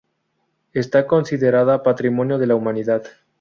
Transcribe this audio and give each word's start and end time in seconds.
Está 0.73 1.05
considerada 1.05 1.83
Patrimonio 1.83 2.39
de 2.39 2.47
la 2.47 2.55
Humanidad. 2.55 3.03